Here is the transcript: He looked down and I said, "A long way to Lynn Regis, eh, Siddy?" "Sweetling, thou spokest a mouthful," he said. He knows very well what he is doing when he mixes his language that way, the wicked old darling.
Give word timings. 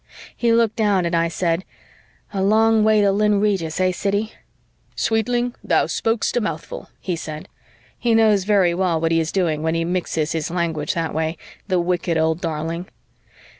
He 0.35 0.51
looked 0.51 0.75
down 0.77 1.05
and 1.05 1.13
I 1.15 1.27
said, 1.27 1.63
"A 2.33 2.41
long 2.41 2.83
way 2.83 3.01
to 3.01 3.11
Lynn 3.11 3.39
Regis, 3.39 3.79
eh, 3.79 3.91
Siddy?" 3.91 4.31
"Sweetling, 4.95 5.53
thou 5.63 5.85
spokest 5.85 6.35
a 6.35 6.41
mouthful," 6.41 6.89
he 6.99 7.15
said. 7.15 7.47
He 7.99 8.15
knows 8.15 8.43
very 8.45 8.73
well 8.73 8.99
what 8.99 9.11
he 9.11 9.19
is 9.19 9.31
doing 9.31 9.61
when 9.61 9.75
he 9.75 9.85
mixes 9.85 10.31
his 10.31 10.49
language 10.49 10.95
that 10.95 11.13
way, 11.13 11.37
the 11.67 11.79
wicked 11.79 12.17
old 12.17 12.41
darling. 12.41 12.87